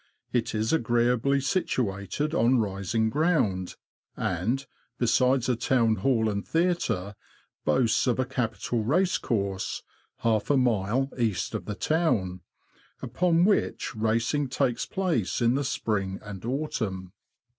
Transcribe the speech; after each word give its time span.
It 0.33 0.55
is 0.55 0.73
agreeably 0.73 1.39
situated 1.41 2.33
on 2.33 2.57
rising 2.57 3.11
ground, 3.11 3.75
and, 4.17 4.65
besides 4.97 5.47
a 5.47 5.55
town 5.55 5.97
hall 5.97 6.27
and 6.27 6.43
theatre, 6.43 7.15
boasts 7.65 8.07
of 8.07 8.17
a 8.17 8.25
capital 8.25 8.83
race 8.83 9.19
course 9.19 9.83
(half 10.21 10.49
a 10.49 10.57
mile 10.57 11.11
east 11.19 11.53
of 11.53 11.65
the 11.65 11.75
town), 11.75 12.41
upon 13.03 13.45
which 13.45 13.95
racing 13.95 14.49
takes 14.49 14.87
place 14.87 15.39
in 15.39 15.53
the 15.53 15.63
Spring 15.63 16.13
and 16.13 16.19
40 16.19 16.21
THE 16.21 16.25
LAND 16.25 16.33
OF 16.33 16.41
THE 16.41 16.47
BROADS. 16.47 16.81
Autumn. 16.81 17.13